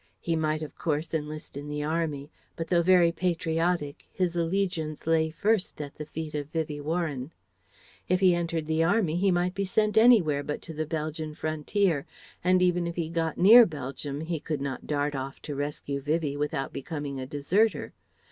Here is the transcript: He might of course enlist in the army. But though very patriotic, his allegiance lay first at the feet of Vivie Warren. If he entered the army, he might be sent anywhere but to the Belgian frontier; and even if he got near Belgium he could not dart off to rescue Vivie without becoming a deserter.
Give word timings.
He 0.19 0.35
might 0.35 0.63
of 0.63 0.75
course 0.75 1.13
enlist 1.13 1.55
in 1.55 1.67
the 1.67 1.83
army. 1.83 2.31
But 2.55 2.69
though 2.69 2.81
very 2.81 3.11
patriotic, 3.11 4.07
his 4.11 4.35
allegiance 4.35 5.05
lay 5.05 5.29
first 5.29 5.79
at 5.79 5.93
the 5.93 6.07
feet 6.07 6.33
of 6.33 6.49
Vivie 6.49 6.81
Warren. 6.81 7.31
If 8.09 8.19
he 8.19 8.33
entered 8.33 8.65
the 8.65 8.83
army, 8.83 9.15
he 9.17 9.29
might 9.29 9.53
be 9.53 9.63
sent 9.63 9.99
anywhere 9.99 10.41
but 10.41 10.59
to 10.63 10.73
the 10.73 10.87
Belgian 10.87 11.35
frontier; 11.35 12.07
and 12.43 12.63
even 12.63 12.87
if 12.87 12.95
he 12.95 13.09
got 13.09 13.37
near 13.37 13.63
Belgium 13.67 14.21
he 14.21 14.39
could 14.39 14.59
not 14.59 14.87
dart 14.87 15.13
off 15.13 15.39
to 15.43 15.53
rescue 15.53 16.01
Vivie 16.01 16.35
without 16.35 16.73
becoming 16.73 17.19
a 17.19 17.27
deserter. 17.27 17.93